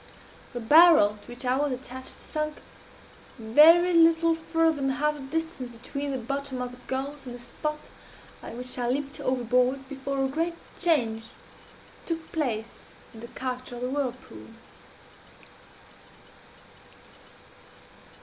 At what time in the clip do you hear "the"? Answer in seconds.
0.53-0.59, 5.13-5.19, 6.09-6.17, 6.71-6.79, 7.35-7.39, 13.19-13.27, 13.83-13.89